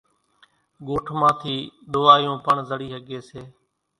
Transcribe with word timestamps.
ڳوٺ 0.85 1.05
مان 1.19 1.31
ٿِي 1.39 1.55
ۮووايون 1.91 2.37
پڻ 2.45 2.55
زڙِي 2.69 2.87
ۿڳيَ 2.93 3.19
سي۔ 3.29 3.41